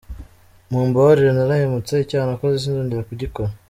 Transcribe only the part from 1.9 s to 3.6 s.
icyaha nakoze sinzongera kugikora.